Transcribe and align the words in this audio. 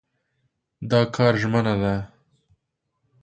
دا 0.89 1.01
کار 1.15 1.33
ژمنه 1.41 1.75
ده. 1.81 1.95